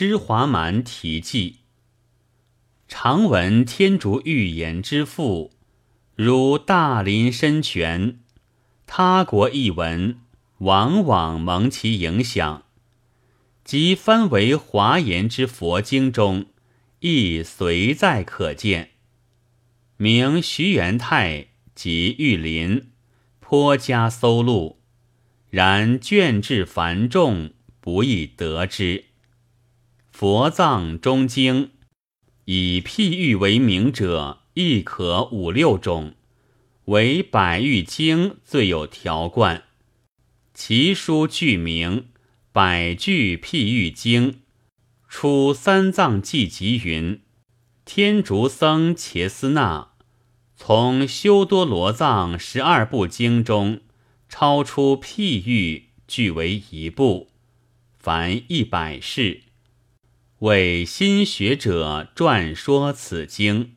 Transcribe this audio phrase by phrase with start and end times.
[0.00, 1.56] 施华蛮题记。
[2.86, 5.50] 常闻天竺预言之父，
[6.14, 8.20] 如大林深泉，
[8.86, 10.20] 他国译文
[10.58, 12.62] 往往蒙其影响，
[13.64, 16.46] 即翻为华严之佛经中，
[17.00, 18.90] 亦随在可见。
[19.96, 22.92] 名徐元泰及玉林，
[23.40, 24.78] 颇加搜录，
[25.50, 29.06] 然卷质繁重，不易得之。
[30.18, 31.70] 佛藏中经。
[32.46, 36.16] 以譬喻为名者，亦可五六种，
[36.86, 39.62] 唯《百喻经》最有条贯。
[40.52, 42.00] 其书具名
[42.50, 44.32] 《百句譬喻经》，
[45.08, 47.20] 出三藏记集云：
[47.84, 49.92] 天竺僧伽斯那
[50.56, 53.82] 从修多罗藏十二部经中
[54.28, 57.28] 超出譬喻，俱为一部，
[57.96, 59.42] 凡一百事。
[60.40, 63.74] 为新学者传说此经。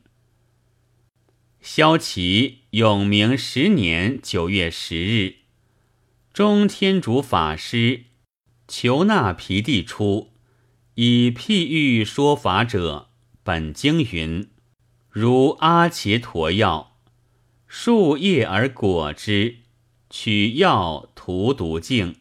[1.60, 5.38] 萧齐永明十年九月十日，
[6.32, 8.04] 中天竺法师
[8.68, 10.34] 求那毗地出，
[10.94, 13.08] 以譬喻说法者，
[13.42, 14.48] 本经云：
[15.08, 16.96] 如阿伽陀药，
[17.66, 19.56] 树叶而果之，
[20.08, 22.18] 取药涂毒净，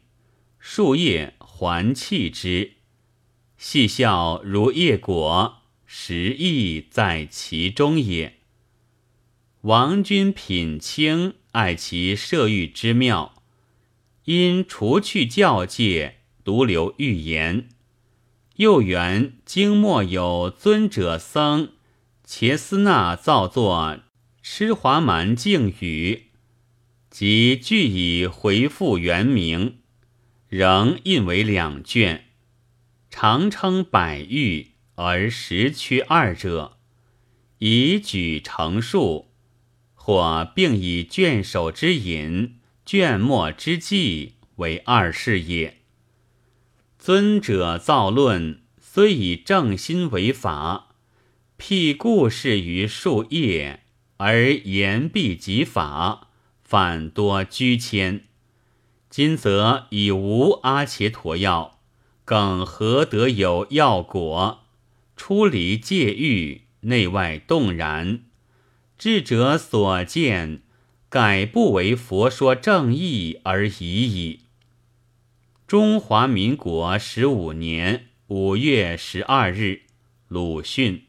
[0.58, 2.78] 树叶还弃之。
[3.64, 8.40] 细笑如叶果，实意在其中也。
[9.62, 13.36] 王君品清爱其摄欲之妙，
[14.26, 17.70] 因除去教戒，独留寓言。
[18.56, 21.74] 又缘经末有尊者僧
[22.24, 24.00] 伽斯那造作
[24.42, 26.32] 痴华蛮净语，
[27.12, 29.78] 即俱以回复原名，
[30.50, 32.26] 仍印为两卷。
[33.14, 36.78] 常称百喻而实缺二者，
[37.60, 39.28] 以举成数，
[39.94, 42.56] 或并以卷首之引、
[42.86, 45.82] 卷末之记为二事也。
[46.98, 50.96] 尊者造论虽以正心为法，
[51.58, 53.82] 辟故事于树叶，
[54.18, 56.30] 而言必及法，
[56.64, 58.26] 反多居谦。
[59.10, 61.81] 今则以无阿且陀药。
[62.32, 64.62] 更何得有要果？
[65.18, 68.22] 出离戒欲，内外动然。
[68.98, 70.62] 智者所见，
[71.10, 74.44] 改不为佛说正义而已矣。
[75.68, 79.82] 中华民国十五年五月十二日，
[80.30, 81.08] 鲁迅。